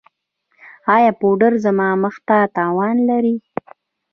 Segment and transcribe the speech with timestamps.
[0.95, 3.35] ایا پوډر زما مخ ته تاوان لري؟